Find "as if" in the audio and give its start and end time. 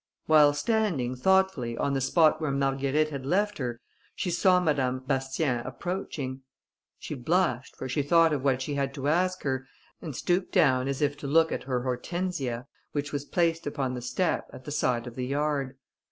10.87-11.15